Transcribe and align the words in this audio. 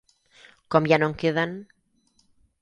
Com 0.75 0.87
ja 0.91 0.99
no 1.03 1.09
en 1.09 1.13
queden. 1.25 1.55